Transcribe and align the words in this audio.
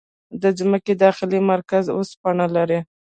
د 0.41 0.43
ځمکې 0.59 0.93
داخلي 1.03 1.39
مرکز 1.51 1.85
اوسپنه 1.97 2.45
لري. 2.55 2.79